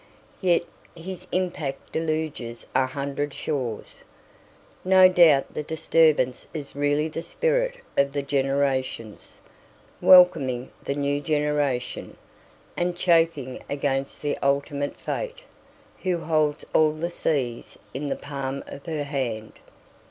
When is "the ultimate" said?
14.23-14.95